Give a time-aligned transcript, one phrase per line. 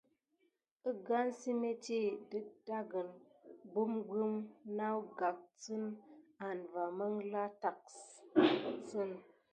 [0.89, 1.99] Əgane səmétti
[2.29, 3.13] dətɗaŋgəne
[3.71, 4.33] gɓugɓum
[4.77, 5.89] nawgapgəne
[6.45, 9.17] ane va məŋɠla tacksəne.